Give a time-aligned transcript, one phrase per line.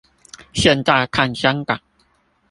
[0.53, 1.79] 現在看香港